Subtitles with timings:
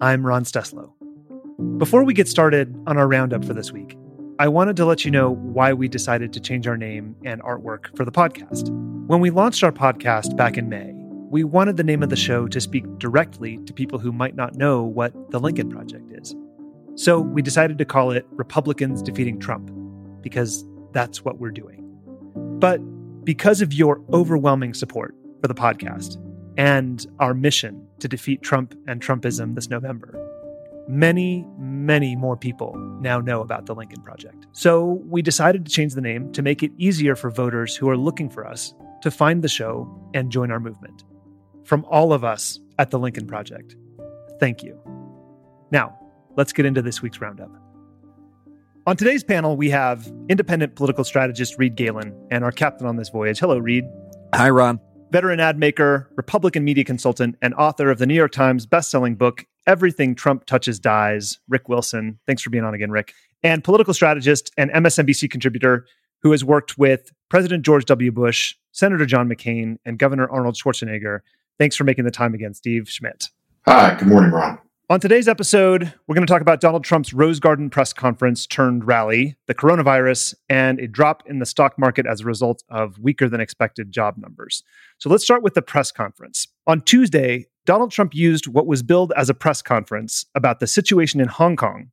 [0.00, 0.92] I'm Ron Steslow.
[1.78, 3.98] Before we get started on our roundup for this week,
[4.38, 7.96] I wanted to let you know why we decided to change our name and artwork
[7.96, 8.68] for the podcast.
[9.08, 10.92] When we launched our podcast back in May,
[11.30, 14.54] we wanted the name of the show to speak directly to people who might not
[14.54, 16.32] know what the Lincoln Project is.
[16.94, 19.68] So we decided to call it Republicans Defeating Trump,
[20.20, 21.82] because that's what we're doing.
[22.60, 22.78] But
[23.24, 26.18] because of your overwhelming support for the podcast,
[26.58, 30.12] and our mission to defeat Trump and Trumpism this November.
[30.88, 34.46] Many, many more people now know about the Lincoln Project.
[34.52, 37.96] So we decided to change the name to make it easier for voters who are
[37.96, 41.04] looking for us to find the show and join our movement.
[41.64, 43.76] From all of us at the Lincoln Project,
[44.40, 44.80] thank you.
[45.70, 45.96] Now,
[46.36, 47.50] let's get into this week's roundup.
[48.86, 53.10] On today's panel, we have independent political strategist Reed Galen and our captain on this
[53.10, 53.38] voyage.
[53.38, 53.84] Hello, Reed.
[54.34, 58.66] Hi, Ron veteran ad maker, Republican media consultant, and author of the New York Times
[58.66, 62.18] bestselling book, Everything Trump Touches Dies, Rick Wilson.
[62.26, 63.12] Thanks for being on again, Rick.
[63.42, 65.86] And political strategist and MSNBC contributor
[66.22, 68.10] who has worked with President George W.
[68.10, 71.20] Bush, Senator John McCain, and Governor Arnold Schwarzenegger.
[71.58, 73.28] Thanks for making the time again, Steve Schmidt.
[73.66, 74.58] Hi, good morning, Ron.
[74.90, 78.86] On today's episode, we're going to talk about Donald Trump's Rose Garden press conference turned
[78.86, 83.28] rally, the coronavirus, and a drop in the stock market as a result of weaker
[83.28, 84.62] than expected job numbers.
[84.96, 86.48] So let's start with the press conference.
[86.66, 91.20] On Tuesday, Donald Trump used what was billed as a press conference about the situation
[91.20, 91.90] in Hong Kong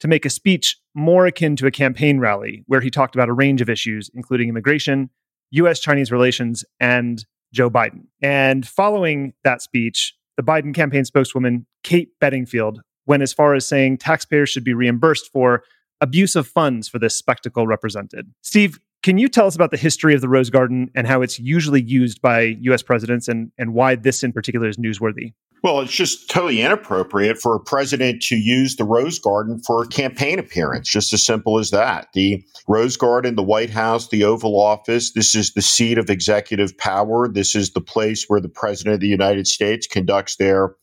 [0.00, 3.34] to make a speech more akin to a campaign rally where he talked about a
[3.34, 5.10] range of issues, including immigration,
[5.50, 8.06] US Chinese relations, and Joe Biden.
[8.22, 13.98] And following that speech, the Biden campaign spokeswoman, Kate Bedingfield, went as far as saying
[13.98, 15.64] taxpayers should be reimbursed for
[16.00, 18.32] abuse of funds for this spectacle represented.
[18.42, 21.40] Steve, can you tell us about the history of the Rose Garden and how it's
[21.40, 25.32] usually used by US presidents and, and why this in particular is newsworthy?
[25.62, 29.88] Well, it's just totally inappropriate for a president to use the Rose Garden for a
[29.88, 32.08] campaign appearance, just as simple as that.
[32.14, 36.78] The Rose Garden, the White House, the Oval Office, this is the seat of executive
[36.78, 37.26] power.
[37.26, 40.76] This is the place where the President of the United States conducts their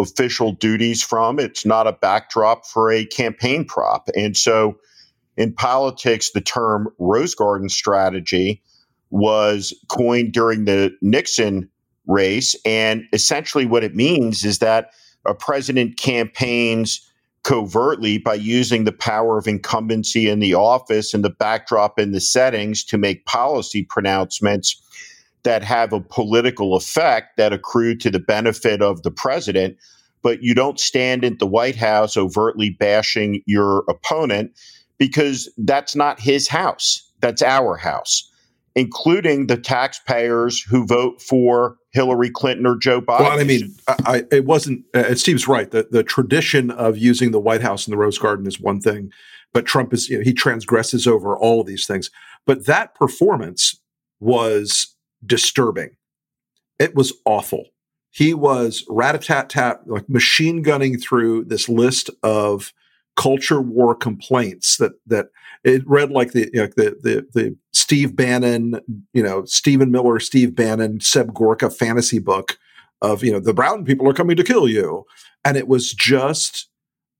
[0.00, 1.38] official duties from.
[1.38, 4.08] It's not a backdrop for a campaign prop.
[4.16, 4.78] And so
[5.36, 8.62] in politics, the term Rose Garden strategy
[9.10, 11.70] was coined during the Nixon
[12.06, 12.54] race.
[12.64, 14.90] And essentially, what it means is that
[15.26, 17.00] a president campaigns
[17.42, 22.20] covertly by using the power of incumbency in the office and the backdrop and the
[22.20, 24.82] settings to make policy pronouncements
[25.44, 29.76] that have a political effect that accrue to the benefit of the president.
[30.22, 34.50] But you don't stand at the White House overtly bashing your opponent
[34.98, 37.08] because that's not his house.
[37.20, 38.28] That's our house
[38.76, 43.20] including the taxpayers who vote for Hillary Clinton or Joe Biden.
[43.20, 44.84] Well, I mean, I, it wasn't.
[44.94, 45.70] Uh, Steve's right.
[45.70, 49.10] The the tradition of using the White House and the Rose Garden is one thing,
[49.52, 52.10] but Trump is you know, he transgresses over all of these things.
[52.44, 53.80] But that performance
[54.20, 54.94] was
[55.24, 55.96] disturbing.
[56.78, 57.64] It was awful.
[58.10, 62.72] He was rat a tat tat, like machine gunning through this list of
[63.16, 65.28] culture war complaints that that
[65.66, 68.80] it read like the you know, the, the the Steve Bannon,
[69.12, 72.56] you know, Stephen Miller, Steve Bannon, Seb Gorka fantasy book
[73.02, 75.04] of you know the brown people are coming to kill you,
[75.44, 76.68] and it was just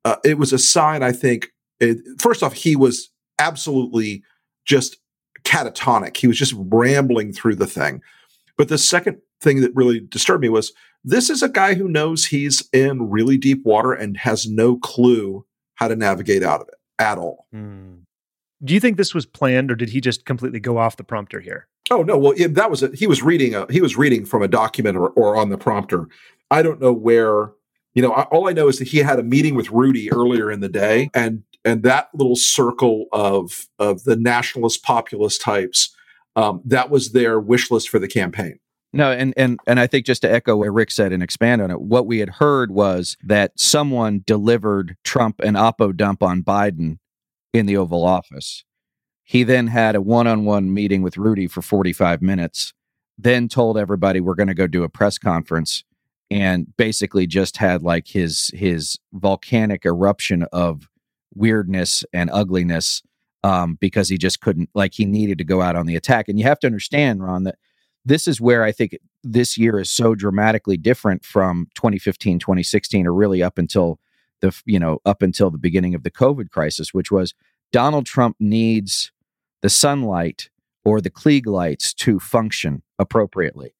[0.04, 1.02] uh, it was a sign.
[1.02, 1.48] I think
[1.80, 3.10] it, first off, he was
[3.40, 4.22] absolutely
[4.64, 4.96] just
[5.42, 6.16] catatonic.
[6.16, 8.00] He was just rambling through the thing.
[8.56, 10.72] But the second thing that really disturbed me was
[11.04, 15.44] this is a guy who knows he's in really deep water and has no clue
[15.74, 17.46] how to navigate out of it at all.
[17.54, 18.05] Mm.
[18.64, 21.40] Do you think this was planned or did he just completely go off the prompter
[21.40, 21.66] here?
[21.90, 24.42] Oh no, well yeah, that was a, he was reading a he was reading from
[24.42, 26.08] a document or, or on the prompter.
[26.50, 27.52] I don't know where.
[27.94, 30.50] You know, I, all I know is that he had a meeting with Rudy earlier
[30.50, 35.94] in the day, and and that little circle of of the nationalist populist types
[36.34, 38.58] um, that was their wish list for the campaign.
[38.92, 41.70] No, and and and I think just to echo what Rick said and expand on
[41.70, 46.98] it, what we had heard was that someone delivered Trump an oppo dump on Biden
[47.58, 48.64] in the Oval Office.
[49.24, 52.72] He then had a one-on-one meeting with Rudy for 45 minutes,
[53.18, 55.84] then told everybody we're going to go do a press conference
[56.30, 60.88] and basically just had like his his volcanic eruption of
[61.34, 63.02] weirdness and ugliness
[63.44, 66.38] um, because he just couldn't like he needed to go out on the attack and
[66.38, 67.56] you have to understand ron that
[68.04, 73.14] this is where i think this year is so dramatically different from 2015 2016 or
[73.14, 74.00] really up until
[74.40, 77.34] the you know up until the beginning of the covid crisis which was
[77.72, 79.12] donald trump needs
[79.62, 80.48] the sunlight
[80.84, 83.72] or the klieg lights to function appropriately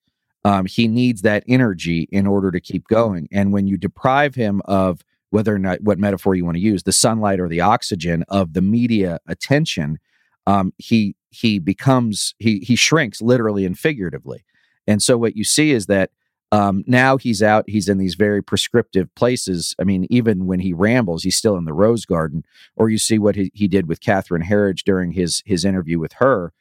[0.45, 4.63] um, he needs that energy in order to keep going and when you deprive him
[4.65, 8.25] of whether or not what metaphor you want to use, the sunlight or the oxygen
[8.29, 9.99] of the media attention,
[10.47, 14.45] um, he he becomes he he shrinks literally and figuratively.
[14.87, 16.11] And so what you see is that
[16.53, 19.75] um, now he's out, he's in these very prescriptive places.
[19.81, 22.45] I mean, even when he rambles, he's still in the Rose Garden.
[22.77, 26.13] Or you see what he, he did with Catherine Herridge during his his interview with
[26.15, 26.53] her,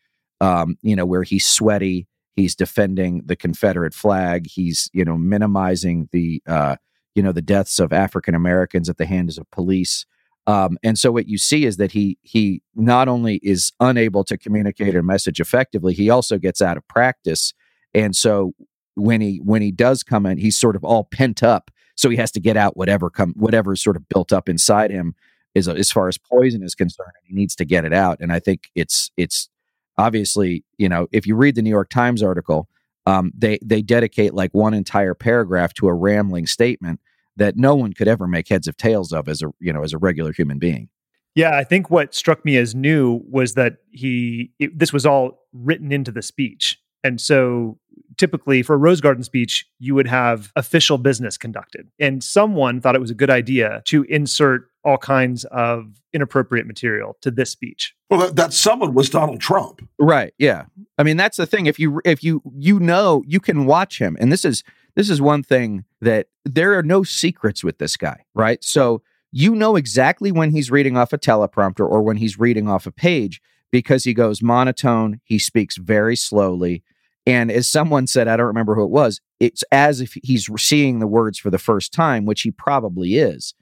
[0.42, 6.10] um, you know, where he's sweaty, he's defending the Confederate flag, he's you know minimizing
[6.12, 6.78] the uh,
[7.14, 10.06] you know the deaths of African Americans at the hands of police.
[10.48, 14.38] Um, and so what you see is that he he not only is unable to
[14.38, 17.54] communicate a message effectively, he also gets out of practice.
[17.94, 18.54] And so
[18.96, 21.72] when he when he does come in, he's sort of all pent up.
[21.96, 25.16] So he has to get out whatever come whatever's sort of built up inside him
[25.54, 27.12] is as far as poison is concerned.
[27.24, 28.18] He needs to get it out.
[28.20, 29.50] And I think it's it's
[29.98, 32.68] obviously you know if you read the New York Times article,
[33.06, 37.00] um, they they dedicate like one entire paragraph to a rambling statement
[37.38, 39.94] that no one could ever make heads of tails of as a you know as
[39.94, 40.90] a regular human being.
[41.36, 45.40] Yeah, I think what struck me as new was that he it, this was all
[45.54, 47.78] written into the speech, and so
[48.18, 52.96] typically for a Rose Garden speech, you would have official business conducted, and someone thought
[52.96, 57.96] it was a good idea to insert all kinds of inappropriate material to this speech.
[58.10, 59.82] Well, that, that someone was Donald Trump.
[60.00, 60.34] Right.
[60.38, 60.66] Yeah.
[60.98, 61.66] I mean, that's the thing.
[61.66, 64.64] If you if you you know you can watch him, and this is
[64.96, 68.64] this is one thing that there are no secrets with this guy, right?
[68.64, 69.02] So
[69.32, 72.92] you know exactly when he's reading off a teleprompter or when he's reading off a
[72.92, 73.42] page
[73.72, 76.84] because he goes monotone, he speaks very slowly.
[77.26, 81.00] And as someone said, I don't remember who it was, it's as if he's seeing
[81.00, 83.54] the words for the first time, which he probably is.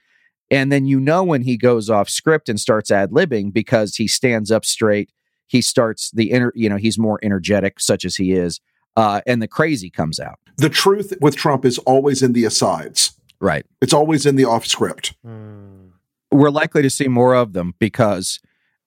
[0.51, 4.07] And then you know when he goes off script and starts ad libbing because he
[4.07, 5.11] stands up straight.
[5.47, 8.59] He starts the inner, you know, he's more energetic, such as he is.
[8.95, 10.39] Uh, and the crazy comes out.
[10.57, 13.13] The truth with Trump is always in the asides.
[13.39, 13.65] Right.
[13.81, 15.15] It's always in the off script.
[15.25, 15.91] Mm.
[16.31, 18.39] We're likely to see more of them because,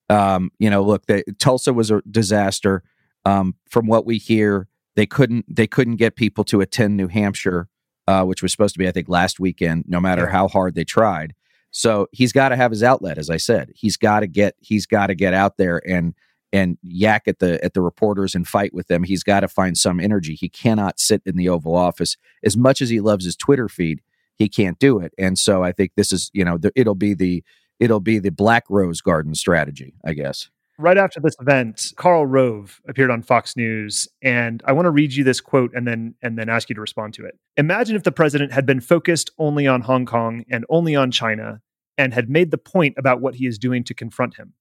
[0.08, 2.82] um, you know, look, they, Tulsa was a disaster.
[3.26, 7.68] Um, from what we hear, they couldn't they couldn't get people to attend New Hampshire,
[8.06, 9.84] uh, which was supposed to be, I think, last weekend.
[9.86, 10.30] No matter yeah.
[10.30, 11.34] how hard they tried,
[11.70, 13.72] so he's got to have his outlet, as I said.
[13.74, 16.14] He's got to get he's got to get out there and
[16.52, 19.02] and yak at the at the reporters and fight with them.
[19.02, 20.34] He's got to find some energy.
[20.34, 24.00] He cannot sit in the Oval Office as much as he loves his Twitter feed.
[24.36, 27.14] He can't do it, and so I think this is you know the, it'll be
[27.14, 27.42] the
[27.80, 30.48] it'll be the Black Rose Garden strategy, I guess.
[30.78, 35.14] Right after this event, Karl Rove appeared on Fox News, and I want to read
[35.14, 37.38] you this quote and then and then ask you to respond to it.
[37.56, 41.62] Imagine if the president had been focused only on Hong Kong and only on China,
[41.96, 44.52] and had made the point about what he is doing to confront him.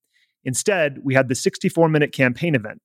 [0.45, 2.81] Instead, we had the 64 minute campaign event.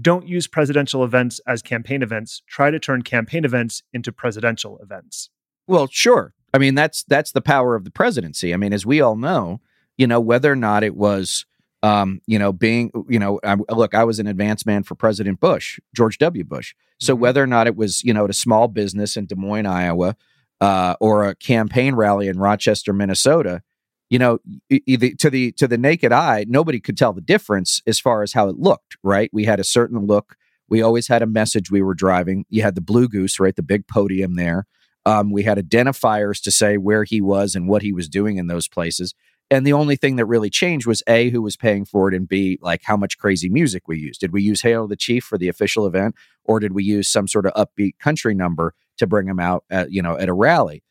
[0.00, 2.42] Don't use presidential events as campaign events.
[2.46, 5.28] Try to turn campaign events into presidential events.
[5.66, 6.34] Well, sure.
[6.54, 8.54] I mean, that's that's the power of the presidency.
[8.54, 9.60] I mean, as we all know,
[9.98, 11.44] you know, whether or not it was
[11.82, 15.40] um, you know, being, you know, I, look, I was an advance man for President
[15.40, 16.44] Bush, George W.
[16.44, 16.74] Bush.
[16.98, 17.22] So mm-hmm.
[17.22, 20.16] whether or not it was, you know, at a small business in Des Moines, Iowa,
[20.60, 23.62] uh, or a campaign rally in Rochester, Minnesota,
[24.10, 28.22] you know to the to the naked eye nobody could tell the difference as far
[28.22, 30.36] as how it looked right we had a certain look
[30.68, 33.62] we always had a message we were driving you had the blue goose right the
[33.62, 34.66] big podium there
[35.06, 38.48] um, we had identifiers to say where he was and what he was doing in
[38.48, 39.14] those places
[39.50, 42.28] and the only thing that really changed was a who was paying for it and
[42.28, 44.20] b like how much crazy music we used.
[44.20, 46.14] Did we use hail the chief for the official event
[46.44, 49.92] or did we use some sort of upbeat country number to bring him out at
[49.92, 50.82] you know at a rally?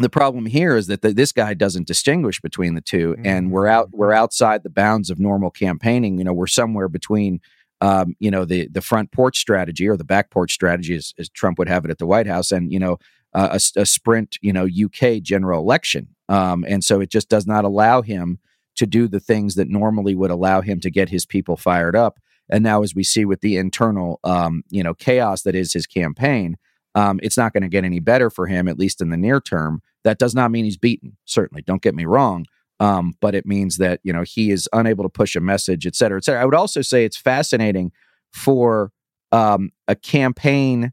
[0.00, 3.26] The problem here is that the, this guy doesn't distinguish between the 2 mm-hmm.
[3.26, 6.18] and we're out we're outside the bounds of normal campaigning.
[6.18, 7.40] You know we're somewhere between
[7.80, 11.28] um, you know, the the front porch strategy or the back porch strategy, as, as
[11.28, 12.98] Trump would have it at the White House, and you know,
[13.34, 17.46] uh, a, a, sprint, you know, UK general election, um, and so it just does
[17.46, 18.38] not allow him
[18.76, 22.20] to do the things that normally would allow him to get his people fired up.
[22.50, 25.86] And now, as we see with the internal, um, you know, chaos that is his
[25.86, 26.56] campaign,
[26.94, 29.40] um, it's not going to get any better for him, at least in the near
[29.40, 29.82] term.
[30.04, 31.16] That does not mean he's beaten.
[31.24, 32.46] Certainly, don't get me wrong.
[32.80, 35.96] Um, but it means that you know he is unable to push a message, et
[35.96, 36.40] cetera, et cetera.
[36.40, 37.90] I would also say it's fascinating
[38.32, 38.92] for
[39.32, 40.92] um, a campaign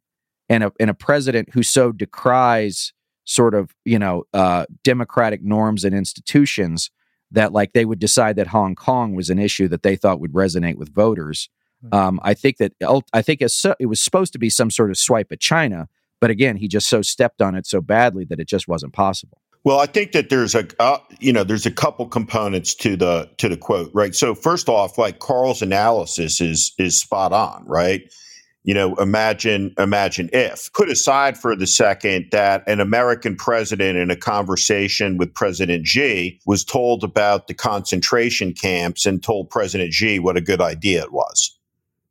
[0.49, 2.91] and a and a president who so decries
[3.25, 6.89] sort of you know uh, democratic norms and institutions
[7.31, 10.33] that like they would decide that Hong Kong was an issue that they thought would
[10.33, 11.49] resonate with voters.
[11.81, 11.95] Hmm.
[11.95, 12.73] Um, I think that
[13.13, 15.87] I think it was supposed to be some sort of swipe at China,
[16.21, 19.41] but again, he just so stepped on it so badly that it just wasn't possible.
[19.65, 23.29] Well, I think that there's a uh, you know there's a couple components to the
[23.37, 24.13] to the quote, right?
[24.13, 28.01] So first off, like Karl's analysis is is spot on, right?
[28.65, 30.73] You know, imagine, imagine if.
[30.73, 36.39] Put aside for the second that an American president in a conversation with President Xi
[36.47, 41.13] was told about the concentration camps and told President Xi what a good idea it
[41.13, 41.55] was.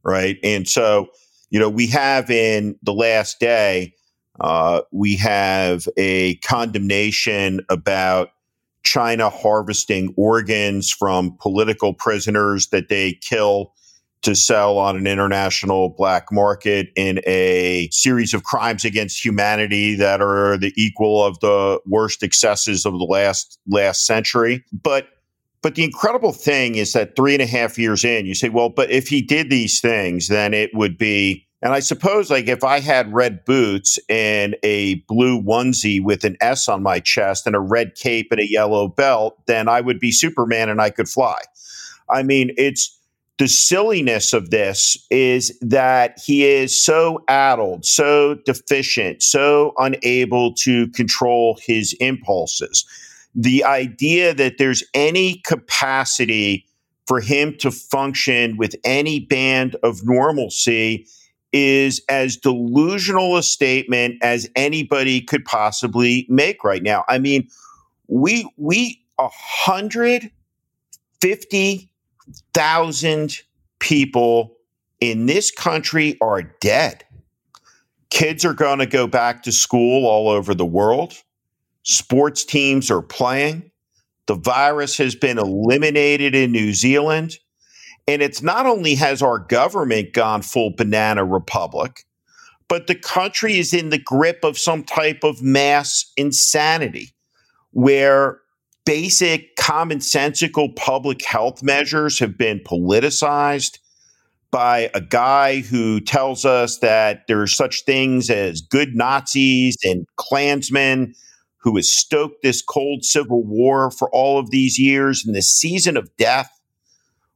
[0.05, 0.39] Right.
[0.45, 1.09] And so,
[1.51, 3.93] you know, we have in the last day,
[4.39, 8.29] uh, we have a condemnation about
[8.85, 13.73] China harvesting organs from political prisoners that they kill
[14.25, 20.21] to sell on an international black market in a series of crimes against humanity that
[20.21, 24.64] are the equal of the worst excesses of the last last century.
[24.73, 25.09] But
[25.62, 28.69] but the incredible thing is that three and a half years in, you say, well,
[28.69, 31.47] but if he did these things, then it would be.
[31.62, 36.37] And I suppose, like, if I had red boots and a blue onesie with an
[36.43, 39.99] S on my chest and a red cape and a yellow belt, then I would
[39.99, 41.38] be Superman and I could fly.
[42.11, 42.94] I mean, it's
[43.38, 50.88] the silliness of this is that he is so addled, so deficient, so unable to
[50.88, 52.85] control his impulses.
[53.35, 56.67] The idea that there's any capacity
[57.07, 61.07] for him to function with any band of normalcy
[61.53, 67.05] is as delusional a statement as anybody could possibly make right now.
[67.09, 67.47] I mean,
[68.09, 71.91] we we 150
[72.52, 73.40] thousand
[73.78, 74.57] people
[75.00, 77.04] in this country are dead.
[78.11, 81.14] Kids are going to go back to school all over the world.
[81.83, 83.71] Sports teams are playing.
[84.26, 87.38] The virus has been eliminated in New Zealand.
[88.07, 92.04] And it's not only has our government gone full banana republic,
[92.69, 97.14] but the country is in the grip of some type of mass insanity
[97.73, 98.40] where
[98.85, 103.79] basic commonsensical public health measures have been politicized
[104.50, 110.07] by a guy who tells us that there are such things as good Nazis and
[110.17, 111.14] Klansmen
[111.57, 115.25] who has stoked this cold civil war for all of these years.
[115.26, 116.50] And the season of death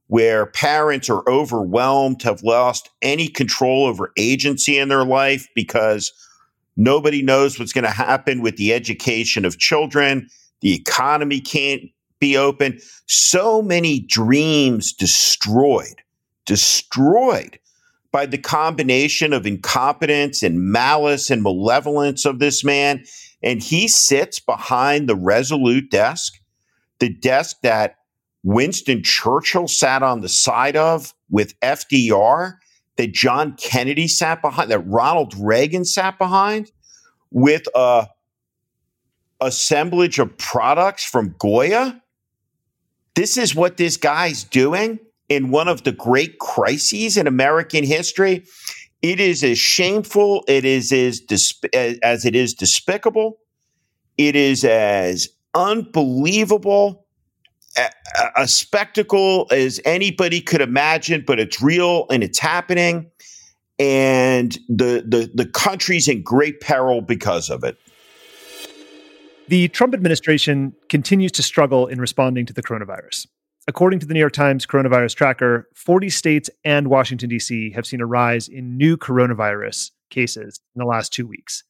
[0.09, 6.11] where parents are overwhelmed, have lost any control over agency in their life because
[6.75, 10.27] nobody knows what's going to happen with the education of children
[10.61, 11.83] the economy can't
[12.19, 12.79] be open.
[13.07, 16.01] So many dreams destroyed,
[16.45, 17.59] destroyed
[18.11, 23.03] by the combination of incompetence and malice and malevolence of this man.
[23.41, 26.39] And he sits behind the resolute desk,
[26.99, 27.97] the desk that
[28.43, 32.55] Winston Churchill sat on the side of with FDR,
[32.97, 36.71] that John Kennedy sat behind, that Ronald Reagan sat behind
[37.31, 38.07] with a
[39.41, 42.01] assemblage of products from Goya.
[43.15, 48.45] This is what this guy's doing in one of the great crises in American history.
[49.01, 51.21] It is as shameful, it is as,
[51.73, 53.39] as it is despicable.
[54.17, 57.05] It is as unbelievable
[57.77, 57.89] a,
[58.35, 63.09] a spectacle as anybody could imagine, but it's real and it's happening.
[63.77, 67.77] And the, the, the country's in great peril because of it.
[69.49, 73.25] The Trump administration continues to struggle in responding to the coronavirus.
[73.67, 77.71] According to the New York Times coronavirus tracker, 40 states and Washington, D.C.
[77.71, 81.63] have seen a rise in new coronavirus cases in the last two weeks.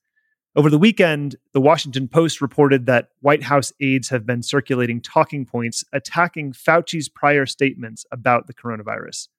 [0.57, 5.45] Over the weekend, the Washington Post reported that White House aides have been circulating talking
[5.45, 9.29] points attacking Fauci's prior statements about the coronavirus.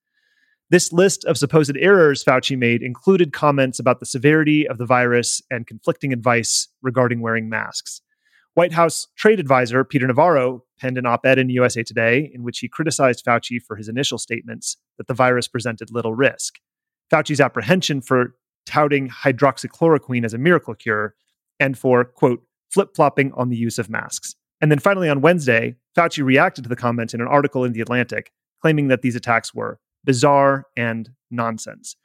[0.70, 5.42] This list of supposed errors Fauci made included comments about the severity of the virus
[5.50, 8.00] and conflicting advice regarding wearing masks.
[8.54, 12.59] White House trade advisor Peter Navarro penned an op ed in USA Today in which
[12.59, 16.59] he criticized Fauci for his initial statements that the virus presented little risk.
[17.12, 18.35] Fauci's apprehension for
[18.66, 21.14] touting hydroxychloroquine as a miracle cure
[21.59, 24.35] and for, quote, flip flopping on the use of masks.
[24.61, 27.80] And then finally on Wednesday, Fauci reacted to the comments in an article in The
[27.80, 31.97] Atlantic, claiming that these attacks were bizarre and nonsense.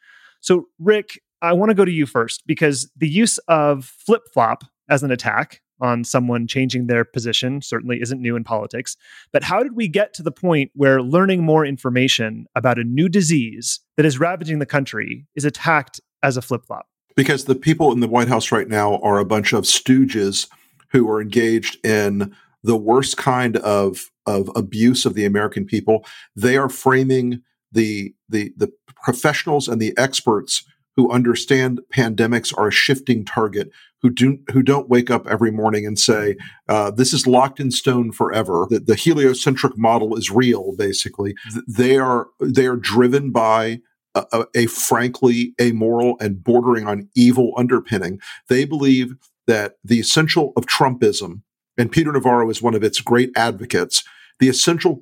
[0.42, 4.64] So, Rick, I want to go to you first because the use of flip flop
[4.90, 8.96] as an attack on someone changing their position certainly isn't new in politics.
[9.32, 13.10] But how did we get to the point where learning more information about a new
[13.10, 16.88] disease that is ravaging the country is attacked as a flip flop?
[17.16, 20.48] Because the people in the White House right now are a bunch of stooges
[20.92, 26.06] who are engaged in the worst kind of, of abuse of the American people.
[26.36, 27.42] They are framing
[27.72, 28.72] the, the, the
[29.04, 30.66] professionals and the experts
[30.96, 33.70] who understand pandemics are a shifting target,
[34.02, 36.36] who do who don't wake up every morning and say
[36.70, 38.68] uh, this is locked in stone forever.
[38.70, 40.76] That the heliocentric model is real.
[40.78, 41.36] Basically,
[41.68, 43.80] they are they are driven by
[44.16, 48.20] a, a, frankly amoral and bordering on evil underpinning.
[48.48, 49.16] They believe
[49.48, 51.42] that the essential of Trumpism,
[51.78, 54.04] and Peter Navarro is one of its great advocates,
[54.40, 55.02] the essential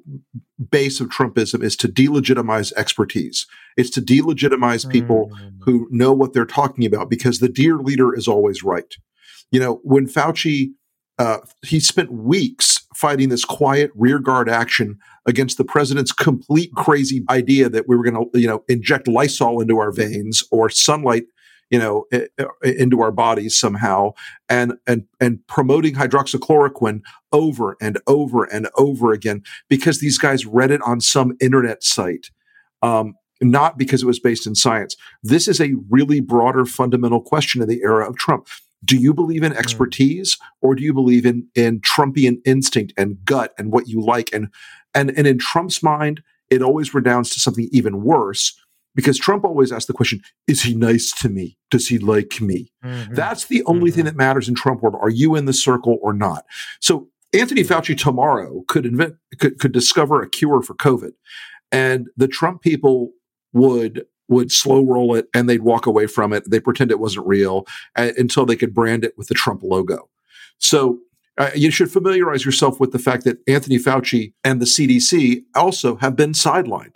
[0.70, 3.48] base of Trumpism is to delegitimize expertise.
[3.78, 5.52] It's to delegitimize people mm.
[5.62, 8.94] who know what they're talking about because the dear leader is always right.
[9.52, 10.72] You know, when Fauci,
[11.20, 17.70] uh, he spent weeks fighting this quiet rearguard action against the president's complete crazy idea
[17.70, 21.24] that we were going to, you know, inject Lysol into our veins or sunlight
[21.74, 22.06] you know,
[22.64, 24.12] into our bodies somehow,
[24.48, 27.02] and and and promoting hydroxychloroquine
[27.32, 32.30] over and over and over again because these guys read it on some internet site.
[32.84, 34.96] Um, not because it was based in science.
[35.24, 38.48] This is a really broader fundamental question in the era of Trump.
[38.86, 39.58] Do you believe in hmm.
[39.58, 44.32] expertise or do you believe in, in Trumpian instinct and gut and what you like?
[44.32, 44.50] And,
[44.94, 48.56] and, and in Trump's mind, it always redounds to something even worse,
[48.96, 51.58] because Trump always asks the question, is he nice to me?
[51.72, 52.72] Does he like me?
[52.84, 53.14] Mm-hmm.
[53.14, 53.96] That's the only mm-hmm.
[53.96, 54.98] thing that matters in Trump world.
[55.02, 56.46] Are you in the circle or not?
[56.80, 61.14] So Anthony Fauci tomorrow could invent, could, could discover a cure for COVID
[61.74, 63.12] and the Trump people
[63.52, 66.50] would would slow roll it and they'd walk away from it.
[66.50, 67.68] They pretend it wasn't real
[67.98, 70.10] uh, until they could brand it with the Trump logo.
[70.60, 71.00] So
[71.38, 75.98] uh, you should familiarize yourself with the fact that Anthony Fauci and the CDC also
[75.98, 76.96] have been sidelined.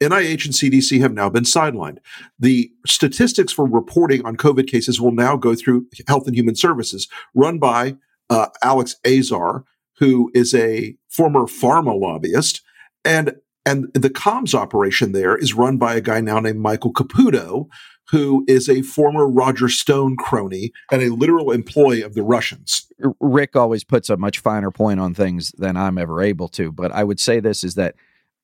[0.00, 1.98] NIH and CDC have now been sidelined.
[2.38, 7.08] The statistics for reporting on COVID cases will now go through Health and Human Services,
[7.34, 7.96] run by
[8.28, 9.64] uh, Alex Azar,
[9.98, 12.62] who is a former pharma lobbyist.
[13.04, 17.68] And, and the comms operation there is run by a guy now named Michael Caputo,
[18.10, 22.86] who is a former Roger Stone crony and a literal employee of the Russians.
[23.20, 26.70] Rick always puts a much finer point on things than I'm ever able to.
[26.70, 27.96] But I would say this is that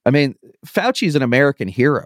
[0.05, 0.35] I mean,
[0.67, 2.05] Fauci is an American hero.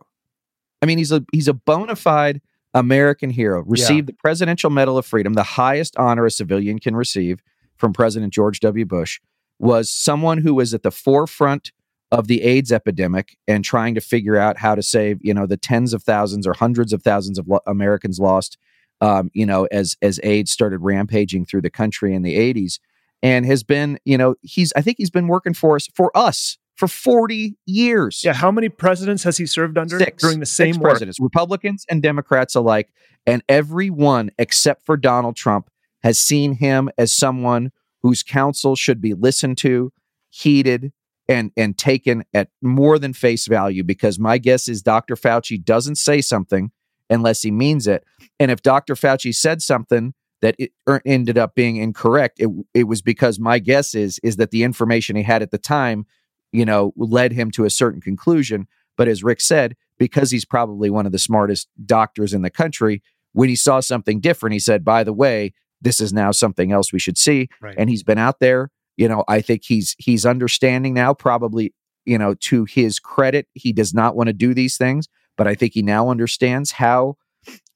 [0.82, 2.40] I mean, he's a he's a bona fide
[2.74, 3.62] American hero.
[3.66, 4.12] Received yeah.
[4.12, 7.40] the Presidential Medal of Freedom, the highest honor a civilian can receive
[7.76, 8.84] from President George W.
[8.84, 9.20] Bush.
[9.58, 11.72] Was someone who was at the forefront
[12.12, 15.56] of the AIDS epidemic and trying to figure out how to save, you know, the
[15.56, 18.58] tens of thousands or hundreds of thousands of lo- Americans lost,
[19.00, 22.78] um, you know, as as AIDS started rampaging through the country in the 80s,
[23.22, 26.58] and has been, you know, he's I think he's been working for us for us
[26.76, 28.22] for 40 years.
[28.24, 30.22] Yeah, how many presidents has he served under Six.
[30.22, 32.90] during the same Six presidents, Republicans and Democrats alike,
[33.26, 35.70] and every one except for Donald Trump
[36.02, 39.92] has seen him as someone whose counsel should be listened to,
[40.30, 40.92] heeded,
[41.28, 45.16] and and taken at more than face value because my guess is Dr.
[45.16, 46.70] Fauci doesn't say something
[47.10, 48.04] unless he means it.
[48.38, 48.94] And if Dr.
[48.94, 53.58] Fauci said something that it er, ended up being incorrect, it, it was because my
[53.58, 56.06] guess is is that the information he had at the time
[56.52, 58.66] you know, led him to a certain conclusion.
[58.96, 63.02] But as Rick said, because he's probably one of the smartest doctors in the country,
[63.32, 66.92] when he saw something different, he said, by the way, this is now something else
[66.92, 67.48] we should see.
[67.60, 67.74] Right.
[67.76, 68.70] And he's been out there.
[68.96, 71.74] You know, I think he's he's understanding now, probably,
[72.06, 75.06] you know, to his credit, he does not want to do these things,
[75.36, 77.16] but I think he now understands how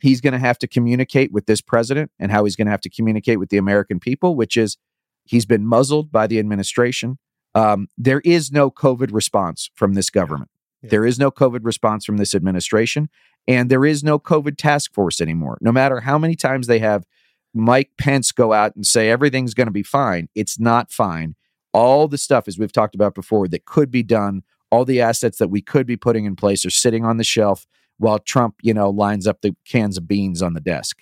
[0.01, 2.81] he's going to have to communicate with this president and how he's going to have
[2.81, 4.79] to communicate with the American people, which is
[5.25, 7.19] he's been muzzled by the administration.
[7.55, 10.51] Um, there is no COVID response from this government.
[10.83, 10.91] Yeah.
[10.91, 13.09] There is no COVID response from this administration.
[13.49, 15.59] And there is no COVID task force anymore.
[15.61, 17.05] No matter how many times they have
[17.55, 21.35] Mike Pence go out and say everything's going to be fine, it's not fine.
[21.73, 25.39] All the stuff, as we've talked about before, that could be done, all the assets
[25.39, 27.67] that we could be putting in place are sitting on the shelf
[27.99, 30.99] while Trump, you know, lines up the cans of beans on the desk.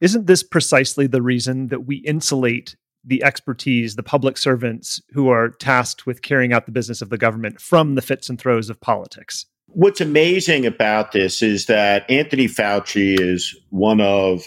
[0.00, 5.50] Isn't this precisely the reason that we insulate the expertise, the public servants who are
[5.50, 8.80] tasked with carrying out the business of the government from the fits and throes of
[8.80, 9.46] politics.
[9.68, 14.44] What's amazing about this is that Anthony Fauci is one of,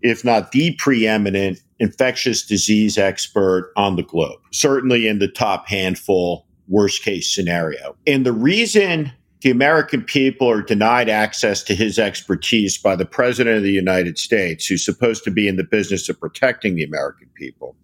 [0.00, 6.46] if not the preeminent infectious disease expert on the globe, certainly in the top handful,
[6.68, 7.96] worst case scenario.
[8.06, 13.56] And the reason the American people are denied access to his expertise by the president
[13.56, 17.28] of the United States, who's supposed to be in the business of protecting the American
[17.34, 17.74] people,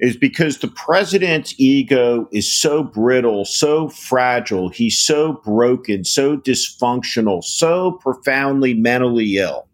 [0.00, 7.42] is because the president's ego is so brittle, so fragile, he's so broken, so dysfunctional,
[7.42, 9.66] so profoundly mentally ill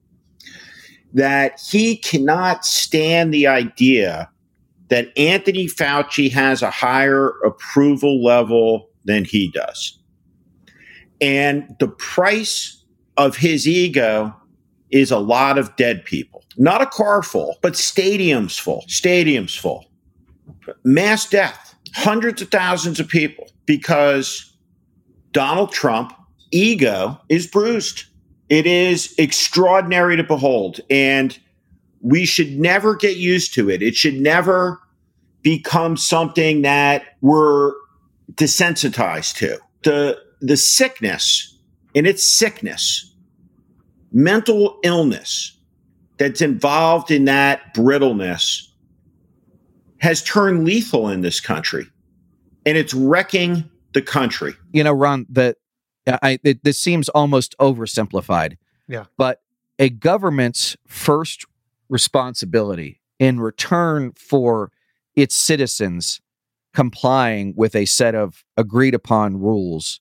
[1.13, 4.31] that he cannot stand the idea
[4.89, 10.00] that Anthony Fauci has a higher approval level than he does.
[11.21, 12.85] And the price
[13.17, 14.35] of his ego
[14.91, 16.45] is a lot of dead people.
[16.57, 19.87] Not a car full, but stadiums full, stadiums full.
[20.85, 24.57] Mass death, hundreds of thousands of people because
[25.33, 26.13] Donald Trump
[26.51, 28.05] ego is bruised.
[28.49, 31.39] It is extraordinary to behold and
[32.01, 33.83] we should never get used to it.
[33.83, 34.81] It should never
[35.43, 37.73] become something that we're
[38.35, 39.59] desensitized to.
[39.83, 41.59] The the sickness
[41.95, 43.15] and its sickness,
[44.13, 45.59] mental illness
[46.19, 48.69] that's involved in that brittleness
[49.99, 51.87] has turned lethal in this country
[52.67, 54.55] and it's wrecking the country.
[54.73, 55.57] You know, Ron, that
[56.07, 58.57] I it, this seems almost oversimplified.
[58.89, 59.05] Yeah.
[59.17, 59.41] But
[59.79, 61.45] a government's first
[61.89, 64.73] responsibility in return for
[65.17, 66.21] its citizens
[66.73, 70.01] complying with a set of agreed upon rules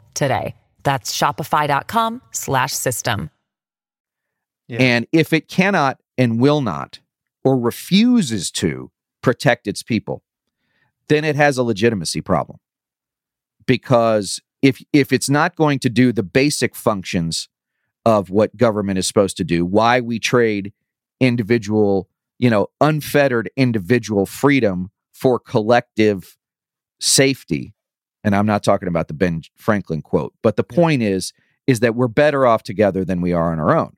[0.13, 0.55] today.
[0.83, 3.29] That's shopify.com slash system.
[4.67, 4.81] Yeah.
[4.81, 6.99] And if it cannot and will not
[7.43, 10.23] or refuses to protect its people,
[11.09, 12.59] then it has a legitimacy problem.
[13.65, 17.49] Because if if it's not going to do the basic functions
[18.05, 20.73] of what government is supposed to do, why we trade
[21.19, 26.37] individual, you know, unfettered individual freedom for collective
[26.99, 27.73] safety,
[28.23, 31.33] and I'm not talking about the Ben Franklin quote, but the point is
[31.67, 33.95] is that we're better off together than we are on our own.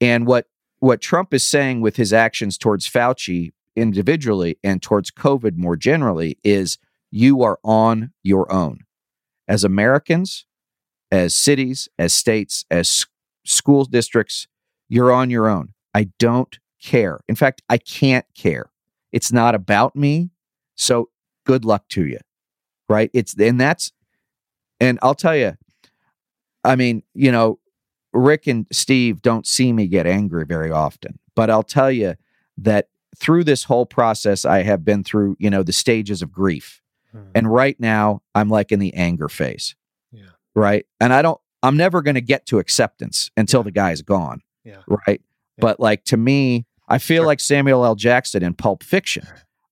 [0.00, 0.46] And what
[0.78, 6.38] what Trump is saying with his actions towards Fauci individually and towards COVID more generally
[6.42, 6.78] is
[7.10, 8.80] you are on your own.
[9.46, 10.46] As Americans,
[11.10, 13.06] as cities, as states, as
[13.44, 14.46] school districts,
[14.88, 15.74] you're on your own.
[15.94, 17.20] I don't care.
[17.28, 18.70] In fact, I can't care.
[19.12, 20.30] It's not about me.
[20.76, 21.10] So
[21.44, 22.20] good luck to you
[22.90, 23.08] right?
[23.14, 23.92] It's and that's
[24.80, 25.56] and I'll tell you,
[26.64, 27.58] I mean, you know,
[28.12, 32.16] Rick and Steve don't see me get angry very often, but I'll tell you
[32.58, 36.82] that through this whole process, I have been through, you know, the stages of grief.
[37.12, 37.30] Hmm.
[37.34, 39.76] And right now, I'm like in the anger phase.
[40.10, 40.22] Yeah.
[40.54, 40.86] Right.
[41.00, 44.42] And I don't, I'm never going to get to acceptance until the guy's gone.
[44.64, 44.82] Yeah.
[44.88, 45.20] Right.
[45.56, 45.60] Yeah.
[45.60, 47.26] But like to me, I feel sure.
[47.26, 47.94] like Samuel L.
[47.94, 49.26] Jackson in Pulp Fiction.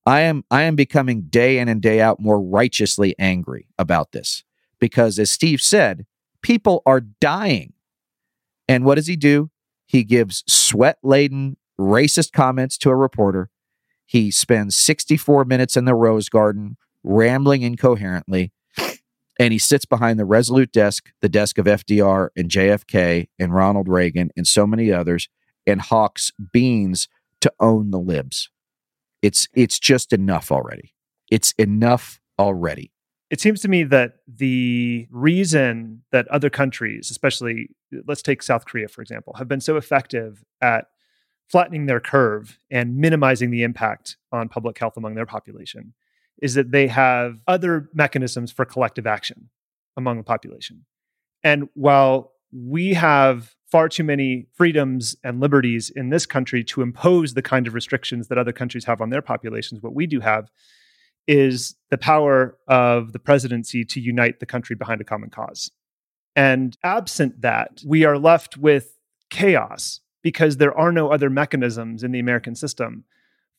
[0.09, 4.43] I am I am becoming day in and day out more righteously angry about this
[4.79, 6.07] because as Steve said,
[6.41, 7.73] people are dying.
[8.67, 9.51] And what does he do?
[9.85, 13.51] He gives sweat-laden racist comments to a reporter.
[14.07, 18.51] He spends 64 minutes in the Rose Garden rambling incoherently
[19.39, 23.87] and he sits behind the resolute desk, the desk of FDR and JFK and Ronald
[23.87, 25.29] Reagan and so many others,
[25.67, 27.07] and hawks beans
[27.41, 28.49] to own the libs.
[29.21, 30.93] It's it's just enough already.
[31.29, 32.91] It's enough already.
[33.29, 37.69] It seems to me that the reason that other countries, especially
[38.07, 40.85] let's take South Korea for example, have been so effective at
[41.47, 45.93] flattening their curve and minimizing the impact on public health among their population
[46.41, 49.49] is that they have other mechanisms for collective action
[49.97, 50.85] among the population.
[51.43, 57.33] And while we have far too many freedoms and liberties in this country to impose
[57.33, 59.81] the kind of restrictions that other countries have on their populations.
[59.81, 60.49] What we do have
[61.27, 65.69] is the power of the presidency to unite the country behind a common cause.
[66.35, 68.97] And absent that, we are left with
[69.29, 73.03] chaos because there are no other mechanisms in the American system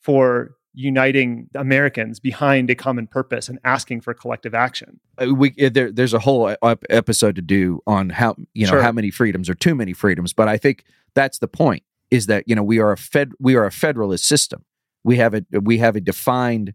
[0.01, 5.01] for uniting Americans behind a common purpose and asking for collective action.
[5.21, 6.55] Uh, we uh, there, there's a whole
[6.89, 8.83] episode to do on how you know sure.
[8.83, 12.45] how many freedoms or too many freedoms, but I think that's the point is that
[12.47, 14.65] you know we are a fed we are a federalist system.
[15.03, 16.75] We have a we have a defined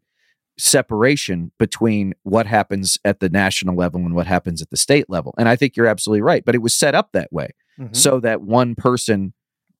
[0.57, 5.33] separation between what happens at the national level and what happens at the state level.
[5.37, 7.93] And I think you're absolutely right, but it was set up that way mm-hmm.
[7.93, 9.33] so that one person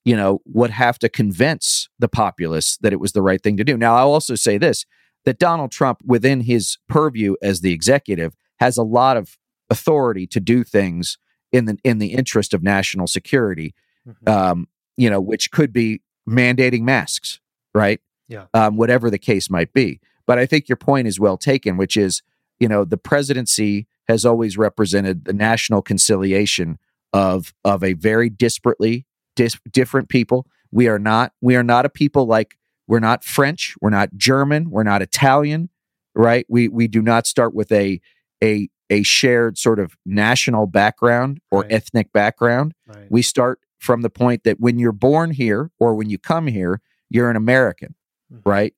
[0.05, 3.63] you know, would have to convince the populace that it was the right thing to
[3.63, 3.75] do.
[3.75, 4.85] Now, I'll also say this
[5.25, 9.37] that Donald Trump, within his purview as the executive, has a lot of
[9.71, 11.17] authority to do things
[11.51, 13.73] in the in the interest of national security.
[14.07, 14.29] Mm-hmm.
[14.29, 17.39] Um, you know, which could be mandating masks,
[17.73, 17.99] right?
[18.27, 18.45] Yeah.
[18.53, 19.99] Um, whatever the case might be.
[20.25, 22.21] But I think your point is well taken, which is,
[22.59, 26.77] you know, the presidency has always represented the national conciliation
[27.13, 29.05] of of a very disparately
[29.35, 30.47] dis- different people.
[30.71, 34.69] We are not we are not a people like we're not French, we're not German,
[34.69, 35.69] we're not Italian,
[36.13, 36.45] right?
[36.49, 37.99] We we do not start with a
[38.43, 41.71] a a shared sort of national background or right.
[41.71, 42.73] ethnic background.
[42.87, 43.07] Right.
[43.09, 46.81] We start from the point that when you're born here or when you come here,
[47.09, 47.95] you're an American,
[48.31, 48.47] mm-hmm.
[48.49, 48.73] right?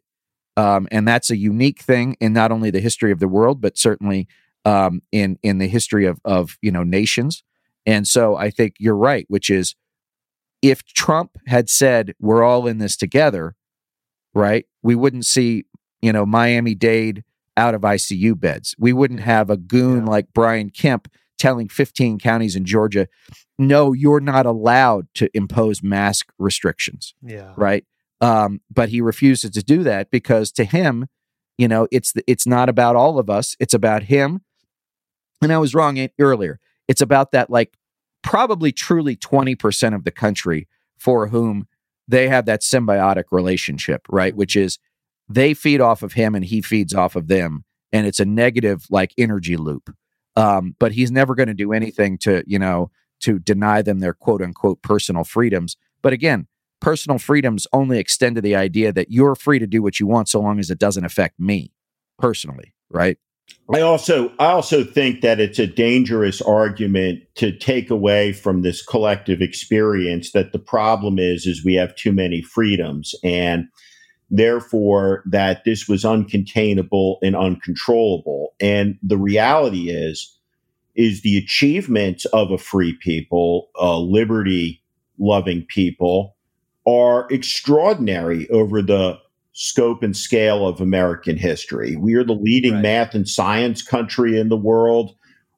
[0.56, 3.78] Um, and that's a unique thing in not only the history of the world, but
[3.78, 4.28] certainly
[4.66, 7.44] um, in in the history of of you know nations.
[7.86, 9.76] And so I think you're right, which is
[10.62, 13.56] if Trump had said we're all in this together,
[14.34, 14.66] right?
[14.82, 15.66] We wouldn't see,
[16.02, 17.24] you know, Miami Dade
[17.56, 18.76] out of ICU beds.
[18.78, 20.12] We wouldn't have a goon yeah.
[20.12, 23.08] like Brian Kemp telling 15 counties in Georgia,
[23.58, 27.14] no, you're not allowed to impose mask restrictions.
[27.22, 27.54] Yeah.
[27.56, 27.86] Right.
[28.22, 31.08] Um, but he refuses to do that because to him,
[31.58, 33.56] you know, it's the, it's not about all of us.
[33.60, 34.42] It's about him.
[35.42, 36.60] And I was wrong earlier.
[36.88, 37.74] It's about that like
[38.28, 41.66] probably truly 20% of the country for whom
[42.10, 44.36] they have that symbiotic relationship, right?
[44.36, 44.80] Which is
[45.30, 47.64] they feed off of him and he feeds off of them.
[47.94, 49.96] And it's a negative like energy loop.
[50.36, 54.14] Um, but he's never going to do anything to, you know, to deny them their
[54.14, 55.78] quote unquote personal freedoms.
[56.02, 56.48] But again,
[56.82, 60.28] personal freedoms only extend to the idea that you're free to do what you want
[60.28, 61.72] so long as it doesn't affect me
[62.20, 63.18] personally, right?
[63.74, 68.86] I also I also think that it's a dangerous argument to take away from this
[68.86, 73.68] collective experience that the problem is is we have too many freedoms and
[74.30, 78.54] therefore that this was uncontainable and uncontrollable.
[78.62, 80.34] And the reality is
[80.96, 84.82] is the achievements of a free people a liberty
[85.20, 86.36] loving people
[86.88, 89.20] are extraordinary over the
[89.60, 91.96] scope and scale of American history.
[91.96, 92.84] We are the leading right.
[92.84, 95.16] math and science country in the world.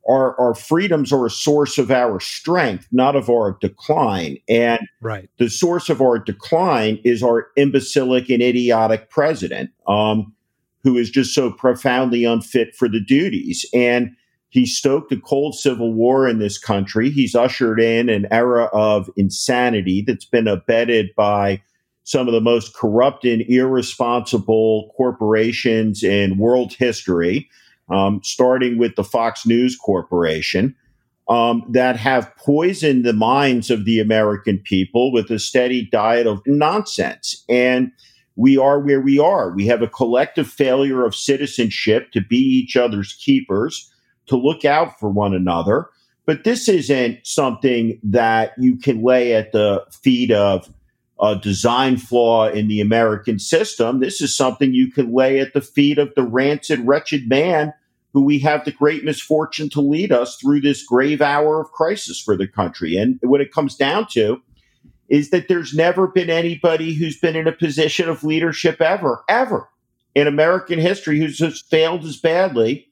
[0.07, 4.37] Our, our freedoms are a source of our strength, not of our decline.
[4.47, 5.29] And right.
[5.37, 10.33] the source of our decline is our imbecilic and idiotic president, um,
[10.81, 13.65] who is just so profoundly unfit for the duties.
[13.73, 14.11] And
[14.47, 17.09] he stoked a cold civil war in this country.
[17.09, 21.61] He's ushered in an era of insanity that's been abetted by
[22.09, 27.47] some of the most corrupt and irresponsible corporations in world history,
[27.91, 30.75] um, starting with the Fox News Corporation,
[31.29, 36.41] um, that have poisoned the minds of the American people with a steady diet of
[36.47, 37.45] nonsense.
[37.47, 37.91] And
[38.35, 39.51] we are where we are.
[39.51, 43.93] We have a collective failure of citizenship to be each other's keepers,
[44.25, 45.85] to look out for one another.
[46.25, 50.73] But this isn't something that you can lay at the feet of
[51.21, 53.99] a design flaw in the American system.
[53.99, 57.73] This is something you can lay at the feet of the rancid, wretched man
[58.13, 62.19] who we have the great misfortune to lead us through this grave hour of crisis
[62.19, 62.95] for the country.
[62.95, 64.41] And what it comes down to
[65.09, 69.67] is that there's never been anybody who's been in a position of leadership ever, ever
[70.15, 72.87] in American history who's failed as badly,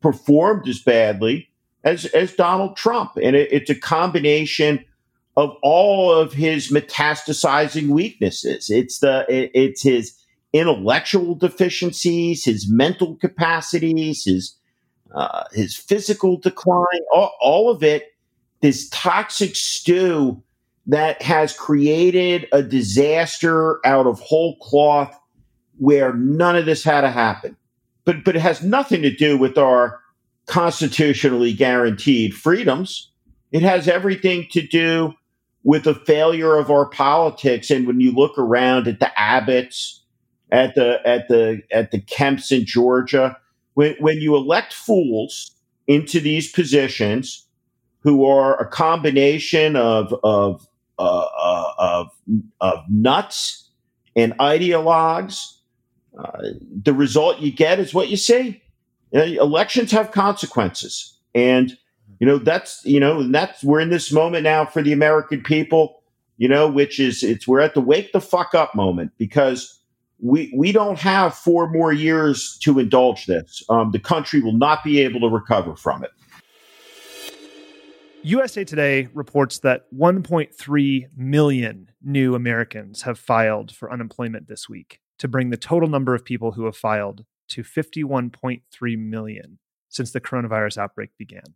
[0.00, 1.48] performed as badly
[1.84, 3.12] as, as Donald Trump.
[3.22, 4.84] And it, it's a combination
[5.38, 8.68] of all of his metastasizing weaknesses.
[8.70, 10.12] It's the it, it's his
[10.52, 14.56] intellectual deficiencies, his mental capacities, his
[15.14, 18.14] uh, his physical decline, all, all of it.
[18.62, 20.42] This toxic stew
[20.88, 25.16] that has created a disaster out of whole cloth
[25.76, 27.56] where none of this had to happen.
[28.04, 30.00] But but it has nothing to do with our
[30.46, 33.12] constitutionally guaranteed freedoms.
[33.52, 35.14] It has everything to do
[35.68, 37.70] with the failure of our politics.
[37.70, 39.98] And when you look around at the Abbotts,
[40.50, 43.36] at the at the at the Kemps in Georgia,
[43.74, 45.50] when when you elect fools
[45.86, 47.46] into these positions
[47.98, 50.66] who are a combination of of
[50.98, 52.06] uh, uh, of,
[52.62, 53.68] of nuts
[54.16, 55.58] and ideologues,
[56.18, 56.44] uh,
[56.82, 58.62] the result you get is what you see.
[59.10, 61.76] You know, elections have consequences, and
[62.20, 66.02] you know that's you know that's we're in this moment now for the American people.
[66.36, 69.80] You know, which is it's we're at the wake the fuck up moment because
[70.20, 73.62] we we don't have four more years to indulge this.
[73.68, 76.10] Um, the country will not be able to recover from it.
[78.22, 85.28] USA Today reports that 1.3 million new Americans have filed for unemployment this week to
[85.28, 90.78] bring the total number of people who have filed to 51.3 million since the coronavirus
[90.78, 91.54] outbreak began.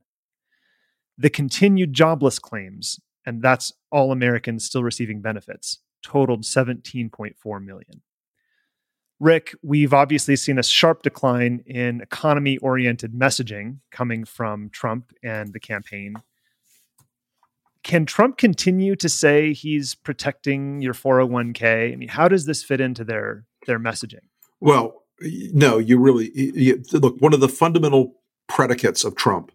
[1.18, 8.02] The continued jobless claims, and that's all Americans still receiving benefits, totaled 17.4 million.
[9.20, 15.52] Rick, we've obviously seen a sharp decline in economy oriented messaging coming from Trump and
[15.52, 16.14] the campaign.
[17.84, 21.92] Can Trump continue to say he's protecting your 401k?
[21.92, 24.26] I mean, how does this fit into their their messaging?
[24.60, 27.20] Well, no, you really you, look.
[27.20, 28.14] One of the fundamental
[28.48, 29.52] predicates of Trump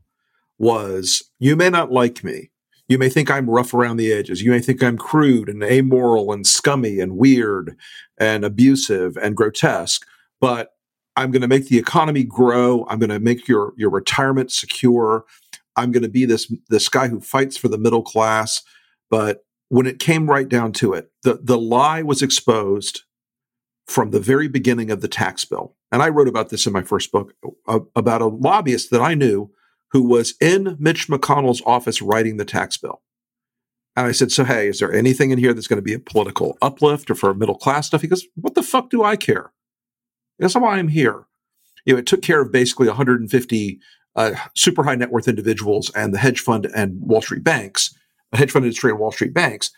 [0.57, 2.51] was you may not like me.
[2.87, 4.41] You may think I'm rough around the edges.
[4.41, 7.75] You may think I'm crude and amoral and scummy and weird
[8.17, 10.05] and abusive and grotesque,
[10.39, 10.71] but
[11.17, 12.85] I'm going to make the economy grow.
[12.89, 15.25] I'm going to make your your retirement secure.
[15.75, 18.61] I'm going to be this this guy who fights for the middle class.
[19.09, 23.03] But when it came right down to it, the the lie was exposed
[23.87, 25.75] from the very beginning of the tax bill.
[25.91, 27.33] And I wrote about this in my first book
[27.67, 29.51] uh, about a lobbyist that I knew
[29.91, 33.01] who was in Mitch McConnell's office writing the tax bill.
[33.95, 35.99] And I said, So, hey, is there anything in here that's going to be a
[35.99, 38.01] political uplift or for middle class stuff?
[38.01, 39.51] He goes, What the fuck do I care?
[40.39, 41.25] That's why I'm here.
[41.85, 43.79] You know, it took care of basically 150
[44.15, 47.95] uh, super high net worth individuals and the hedge fund and Wall Street banks,
[48.31, 49.71] the hedge fund industry and Wall Street banks.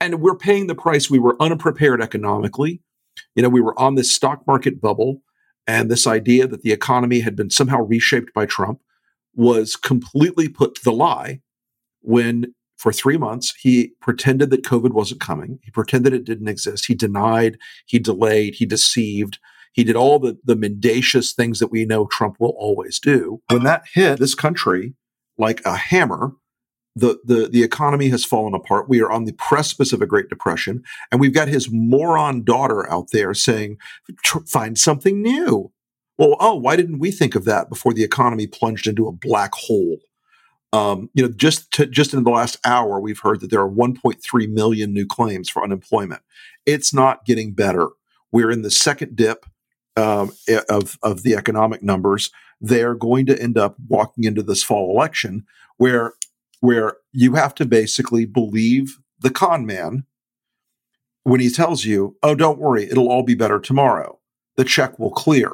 [0.00, 1.08] And we're paying the price.
[1.08, 2.82] We were unprepared economically.
[3.34, 5.22] You know, we were on this stock market bubble,
[5.66, 8.80] and this idea that the economy had been somehow reshaped by Trump
[9.34, 11.40] was completely put to the lie
[12.00, 15.58] when for three months he pretended that COVID wasn't coming.
[15.62, 16.86] He pretended it didn't exist.
[16.86, 19.38] He denied, he delayed, he deceived.
[19.72, 23.40] He did all the, the mendacious things that we know Trump will always do.
[23.50, 24.94] When that hit this country
[25.36, 26.32] like a hammer,
[26.96, 28.88] the, the, the economy has fallen apart.
[28.88, 30.84] We are on the precipice of a Great Depression.
[31.10, 33.78] And we've got his moron daughter out there saying,
[34.46, 35.72] find something new.
[36.18, 39.52] Well, oh, why didn't we think of that before the economy plunged into a black
[39.54, 39.98] hole?
[40.72, 43.70] Um, you know, just to, just in the last hour, we've heard that there are
[43.70, 46.22] 1.3 million new claims for unemployment.
[46.66, 47.88] It's not getting better.
[48.32, 49.46] We're in the second dip
[49.96, 50.32] um,
[50.68, 52.30] of of the economic numbers.
[52.60, 55.46] They're going to end up walking into this fall election
[55.76, 56.14] where
[56.60, 60.04] where you have to basically believe the con man
[61.22, 64.18] when he tells you, "Oh, don't worry, it'll all be better tomorrow.
[64.56, 65.52] The check will clear.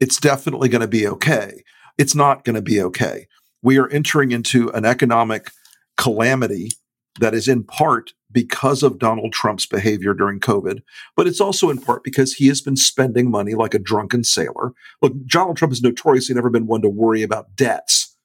[0.00, 1.62] It's definitely going to be okay."
[1.98, 3.26] It's not going to be okay.
[3.62, 5.50] We are entering into an economic
[5.98, 6.70] calamity
[7.20, 10.80] that is in part because of Donald Trump's behavior during COVID,
[11.14, 14.72] but it's also in part because he has been spending money like a drunken sailor.
[15.02, 18.16] Look, Donald Trump has notoriously never been one to worry about debts.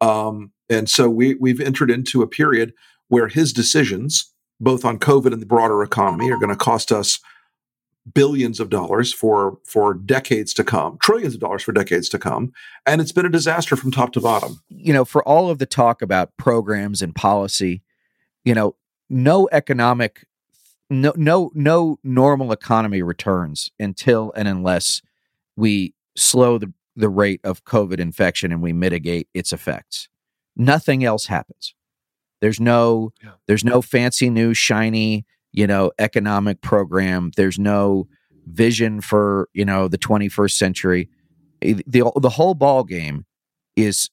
[0.00, 2.74] Um, and so we, we've entered into a period
[3.08, 7.18] where his decisions, both on COVID and the broader economy, are going to cost us
[8.14, 12.52] billions of dollars for for decades to come, trillions of dollars for decades to come,
[12.86, 14.60] and it's been a disaster from top to bottom.
[14.68, 17.82] You know, for all of the talk about programs and policy,
[18.44, 18.76] you know,
[19.08, 20.24] no economic
[20.90, 25.02] no no no normal economy returns until and unless
[25.56, 30.08] we slow the, the rate of covid infection and we mitigate its effects
[30.54, 31.74] nothing else happens
[32.40, 33.32] there's no yeah.
[33.48, 38.06] there's no fancy new shiny you know economic program there's no
[38.46, 41.08] vision for you know the 21st century
[41.60, 43.26] the the whole ball game
[43.74, 44.08] is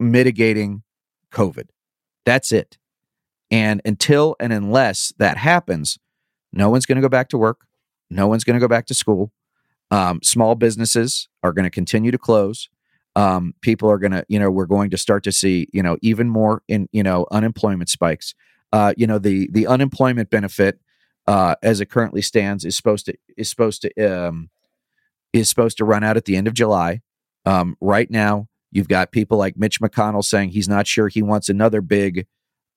[0.00, 0.82] mitigating
[1.30, 1.68] covid
[2.24, 2.76] that's it
[3.54, 6.00] and until and unless that happens,
[6.52, 7.66] no one's going to go back to work.
[8.10, 9.32] No one's going to go back to school.
[9.92, 12.68] Um, small businesses are going to continue to close.
[13.14, 15.96] Um, people are going to, you know, we're going to start to see, you know,
[16.02, 18.34] even more in, you know, unemployment spikes.
[18.74, 20.80] Uh, you know, the the unemployment benefit
[21.28, 24.50] uh, as it currently stands is supposed to is supposed to um,
[25.32, 27.00] is supposed to run out at the end of July.
[27.46, 31.48] Um, right now, you've got people like Mitch McConnell saying he's not sure he wants
[31.48, 32.26] another big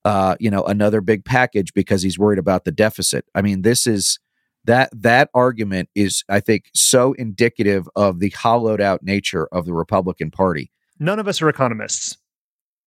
[0.05, 3.25] uh, you know, another big package because he's worried about the deficit.
[3.35, 4.19] I mean, this is
[4.63, 9.73] that that argument is, I think, so indicative of the hollowed out nature of the
[9.73, 10.71] Republican Party.
[10.97, 12.17] None of us are economists.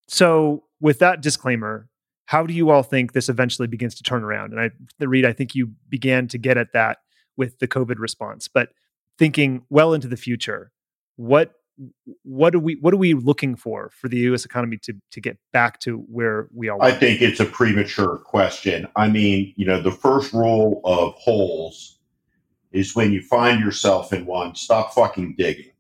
[0.09, 1.90] So, with that disclaimer,
[2.31, 4.53] how do you all think this eventually begins to turn around?
[4.53, 4.71] And I,
[5.01, 6.99] the Reed, I think you began to get at that
[7.37, 8.47] with the COVID response.
[8.47, 8.69] But
[9.19, 10.71] thinking well into the future,
[11.17, 11.55] what
[12.23, 14.45] what are we what are we looking for for the U.S.
[14.45, 16.81] economy to to get back to where we are?
[16.81, 18.87] I think it's a premature question.
[18.95, 21.99] I mean, you know, the first rule of holes
[22.71, 25.73] is when you find yourself in one, stop fucking digging.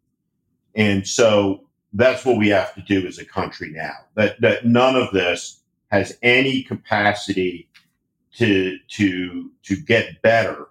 [0.74, 3.94] And so that's what we have to do as a country now.
[4.16, 5.59] That that none of this
[5.90, 7.68] has any capacity
[8.36, 10.68] to to to get better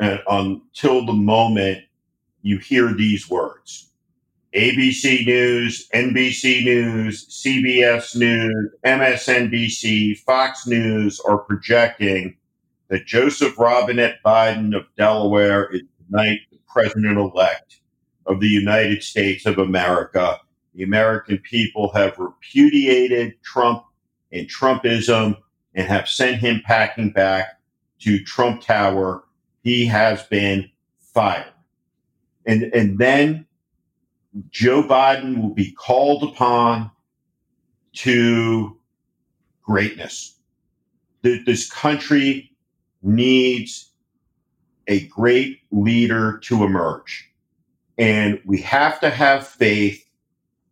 [0.00, 1.84] uh, until the moment
[2.42, 3.92] you hear these words
[4.54, 12.36] ABC News, NBC News, CBS News, MSNBC, Fox News are projecting
[12.88, 17.80] that Joseph Robinette Biden of Delaware is tonight the president elect
[18.26, 20.38] of the United States of America.
[20.74, 23.84] The American people have repudiated Trump
[24.32, 25.36] and Trumpism
[25.74, 27.60] and have sent him packing back
[28.00, 29.24] to Trump Tower.
[29.62, 31.52] He has been fired.
[32.46, 33.46] And, and then
[34.50, 36.90] Joe Biden will be called upon
[37.94, 38.76] to
[39.62, 40.36] greatness.
[41.22, 42.50] This country
[43.02, 43.90] needs
[44.88, 47.30] a great leader to emerge.
[47.98, 50.04] And we have to have faith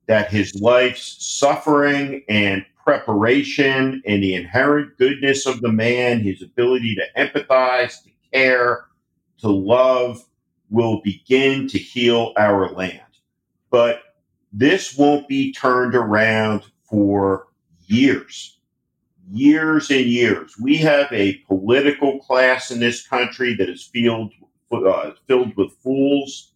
[0.06, 6.97] that his life's suffering and preparation and the inherent goodness of the man, his ability
[6.97, 8.87] to empathize, to care,
[9.39, 10.22] to love,
[10.70, 13.01] will begin to heal our land.
[13.70, 14.03] But
[14.53, 17.49] this won't be turned around for
[17.87, 18.59] years,
[19.31, 20.57] years and years.
[20.61, 24.33] We have a political class in this country that is filled,
[24.72, 26.49] uh, filled with fools.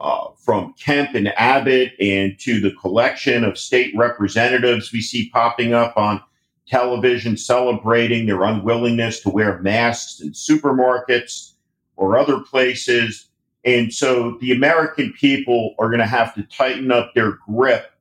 [0.00, 5.74] Uh, from Kemp and Abbott and to the collection of state representatives we see popping
[5.74, 6.22] up on
[6.68, 11.54] television celebrating their unwillingness to wear masks in supermarkets
[11.96, 13.28] or other places
[13.64, 17.92] and so the American people are going to have to tighten up their grip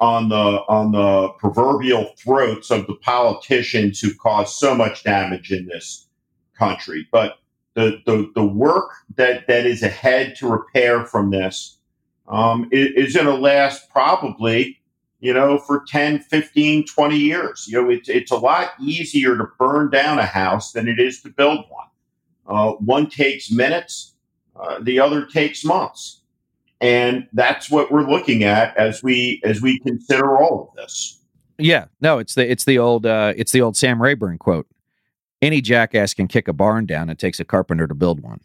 [0.00, 5.66] on the on the proverbial throats of the politicians who caused so much damage in
[5.66, 6.08] this
[6.58, 7.06] country.
[7.12, 7.38] But
[7.74, 11.78] the the, the work that, that is ahead to repair from this
[12.28, 14.80] um, is, going to last probably,
[15.20, 17.66] you know, for 10, 15, 20 years.
[17.68, 21.20] You know, it's, it's a lot easier to burn down a house than it is
[21.22, 21.86] to build one.
[22.46, 24.14] Uh, one takes minutes
[24.56, 26.20] uh, the other takes months.
[26.80, 31.20] And that's what we're looking at as we as we consider all of this.
[31.56, 34.66] Yeah, no, it's the it's the old uh, it's the old Sam Rayburn quote.
[35.44, 37.10] Any jackass can kick a barn down.
[37.10, 38.40] It takes a carpenter to build one.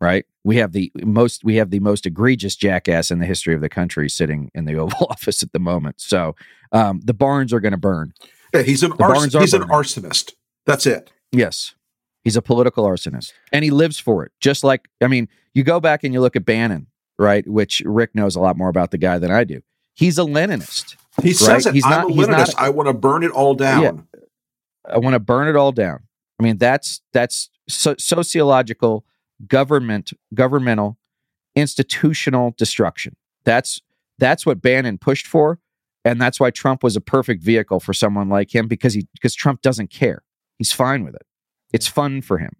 [0.00, 0.24] Right?
[0.44, 3.68] We have the most we have the most egregious jackass in the history of the
[3.68, 6.00] country sitting in the Oval Office at the moment.
[6.00, 6.36] So
[6.70, 8.14] um, the barns are going to burn.
[8.54, 9.68] Yeah, he's an ars- he's burning.
[9.68, 10.34] an arsonist.
[10.66, 11.10] That's it.
[11.32, 11.74] Yes.
[12.22, 14.32] He's a political arsonist and he lives for it.
[14.40, 16.86] Just like, I mean, you go back and you look at Bannon,
[17.18, 17.46] right?
[17.48, 19.62] Which Rick knows a lot more about the guy than I do.
[19.94, 20.96] He's a Leninist.
[21.22, 21.74] He says it.
[21.74, 22.28] He's I'm not, a Leninist.
[22.28, 23.82] Not, I want to burn it all down.
[23.82, 24.20] Yeah,
[24.84, 26.04] I want to burn it all down.
[26.40, 29.04] I mean, that's that's so- sociological,
[29.46, 30.96] government, governmental,
[31.54, 33.14] institutional destruction.
[33.44, 33.82] That's
[34.18, 35.58] that's what Bannon pushed for,
[36.02, 39.34] and that's why Trump was a perfect vehicle for someone like him because he because
[39.34, 40.22] Trump doesn't care.
[40.56, 41.26] He's fine with it.
[41.74, 42.52] It's fun for him,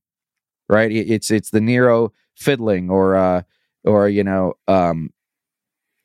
[0.69, 0.93] right?
[0.93, 3.43] It's it's the Nero fiddling or uh,
[3.85, 5.09] or you know um,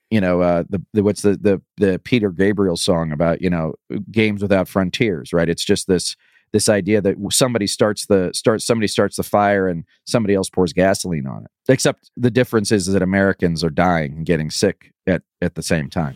[0.09, 3.73] you know uh, the, the what's the the the Peter Gabriel song about you know
[4.09, 5.49] games without frontiers, right?
[5.49, 6.15] It's just this
[6.56, 10.72] this idea that somebody starts the starts somebody starts the fire and somebody else pours
[10.72, 11.51] gasoline on it.
[11.68, 15.89] Except the difference is that Americans are dying and getting sick at at the same
[15.89, 16.16] time.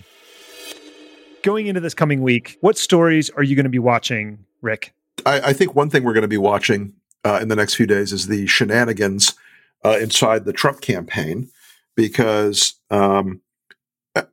[1.44, 4.94] Going into this coming week, what stories are you going to be watching, Rick?
[5.26, 6.94] I, I think one thing we're going to be watching
[7.26, 9.36] uh, in the next few days is the shenanigans
[9.84, 11.50] uh, inside the Trump campaign,
[11.98, 13.42] because um,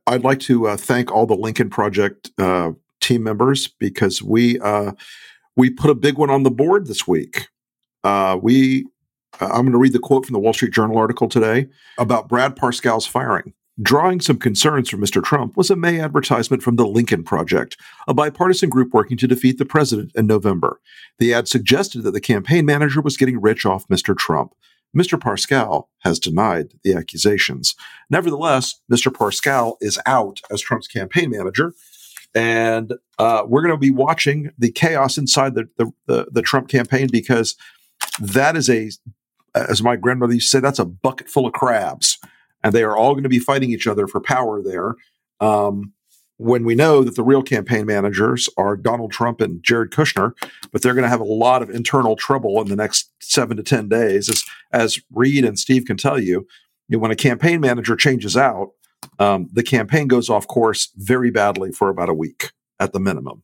[0.05, 4.93] I'd like to uh, thank all the Lincoln Project uh, team members because we uh,
[5.57, 7.49] we put a big one on the board this week.
[8.03, 8.85] Uh, we
[9.41, 12.55] I'm going to read the quote from the Wall Street Journal article today about Brad
[12.55, 13.53] Parscale's firing.
[13.79, 15.23] Drawing some concerns from Mr.
[15.23, 17.77] Trump was a May advertisement from the Lincoln Project,
[18.07, 20.79] a bipartisan group working to defeat the president in November.
[21.19, 24.17] The ad suggested that the campaign manager was getting rich off Mr.
[24.17, 24.55] Trump.
[24.95, 25.19] Mr.
[25.19, 27.75] Parscale has denied the accusations.
[28.09, 29.11] Nevertheless, Mr.
[29.11, 31.73] Parscale is out as Trump's campaign manager,
[32.35, 36.67] and uh, we're going to be watching the chaos inside the, the, the, the Trump
[36.69, 37.55] campaign because
[38.19, 38.91] that is a,
[39.55, 42.19] as my grandmother used to say, that's a bucket full of crabs
[42.63, 44.95] and they are all going to be fighting each other for power there.
[45.39, 45.93] Um,
[46.37, 50.33] when we know that the real campaign managers are Donald Trump and Jared Kushner,
[50.71, 53.63] but they're going to have a lot of internal trouble in the next seven to
[53.63, 54.29] 10 days.
[54.29, 56.47] As, as Reed and Steve can tell you,
[56.89, 58.71] when a campaign manager changes out,
[59.19, 63.43] um, the campaign goes off course very badly for about a week at the minimum.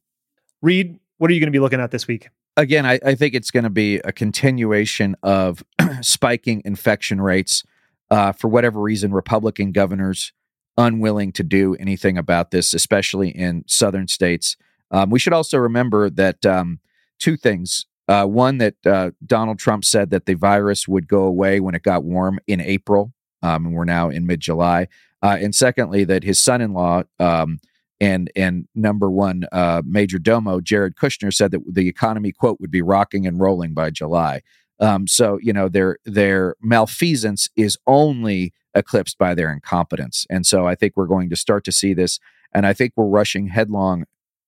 [0.62, 2.30] Reed, what are you going to be looking at this week?
[2.56, 5.64] Again, I, I think it's going to be a continuation of
[6.02, 7.64] spiking infection rates.
[8.12, 10.34] Uh, for whatever reason, Republican governors
[10.78, 14.56] unwilling to do anything about this, especially in southern states.
[14.92, 16.80] Um, we should also remember that um,
[17.20, 17.86] two things.
[18.08, 21.84] Uh, one, that uh, Donald Trump said that the virus would go away when it
[21.84, 23.13] got warm in April,
[23.44, 24.88] um, and we're now in mid July.
[25.22, 27.60] Uh, and secondly, that his son in law um,
[28.02, 32.72] and and number one uh, major domo Jared Kushner said that the economy quote would
[32.72, 34.42] be rocking and rolling by July.
[34.80, 40.68] Um, so you know their their malfeasance is only eclipsed by their incompetence, and so
[40.68, 42.20] I think we're going to start to see this,
[42.54, 44.06] and I think we're rushing headlong.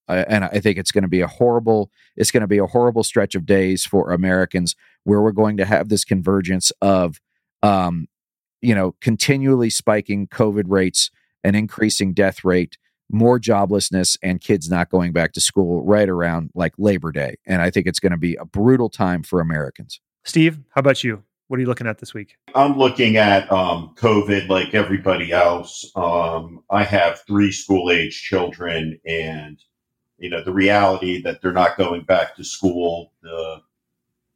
[0.07, 1.89] Uh, and I think it's going to be a horrible.
[2.15, 5.65] It's going to be a horrible stretch of days for Americans, where we're going to
[5.65, 7.19] have this convergence of,
[7.63, 8.07] um,
[8.65, 11.11] you know, continually spiking COVID rates
[11.43, 12.77] and increasing death rate,
[13.11, 17.35] more joblessness, and kids not going back to school right around like Labor Day.
[17.45, 20.01] And I think it's going to be a brutal time for Americans.
[20.23, 21.23] Steve, how about you?
[21.47, 22.37] What are you looking at this week?
[22.55, 25.91] I'm looking at um, COVID like everybody else.
[25.95, 29.59] Um, I have three school age children, and
[30.17, 33.61] you know the reality that they're not going back to school, the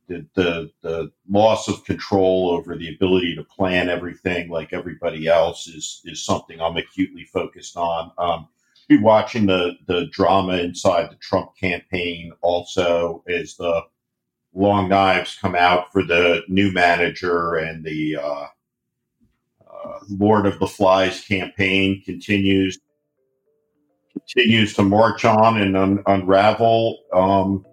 [0.10, 5.68] the, the, the loss of control over the ability to plan everything like everybody else
[5.68, 8.12] is is something I'm acutely focused on.
[8.18, 8.48] Um,
[8.90, 13.84] be watching the the drama inside the Trump campaign also as the
[14.54, 18.48] long knives come out for the new manager and the uh,
[19.72, 22.80] uh, Lord of the Flies campaign continues
[24.12, 26.98] continues to march on and un- unravel.
[27.14, 27.66] Um,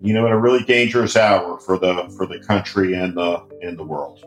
[0.00, 3.78] you know, in a really dangerous hour for the for the country and the and
[3.78, 4.24] the world.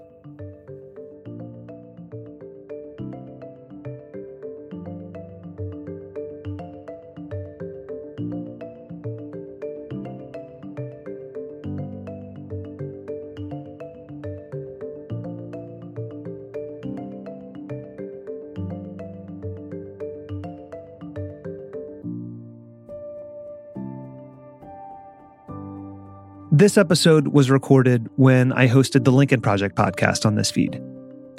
[26.61, 30.79] This episode was recorded when I hosted the Lincoln Project podcast on this feed.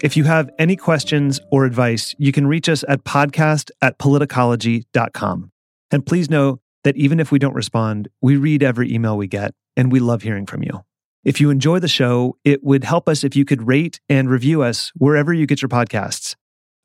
[0.03, 5.53] If you have any questions or advice, you can reach us at podcast at politicology.com.
[5.93, 9.55] And please know that even if we don't respond, we read every email we get
[9.77, 10.85] and we love hearing from you.
[11.23, 14.63] If you enjoy the show, it would help us if you could rate and review
[14.63, 16.35] us wherever you get your podcasts.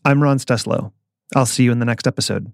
[0.06, 0.92] I'm Ron Steslow.
[1.36, 2.54] I'll see you in the next episode.